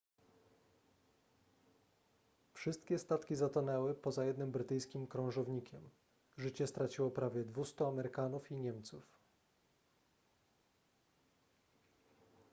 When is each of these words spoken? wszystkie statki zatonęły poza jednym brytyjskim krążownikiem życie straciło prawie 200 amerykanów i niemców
wszystkie 2.53 2.99
statki 2.99 3.35
zatonęły 3.35 3.95
poza 3.95 4.25
jednym 4.25 4.51
brytyjskim 4.51 5.07
krążownikiem 5.07 5.89
życie 6.37 6.67
straciło 6.67 7.11
prawie 7.11 7.43
200 7.43 7.87
amerykanów 7.87 8.51
i 8.51 8.55
niemców 8.55 9.03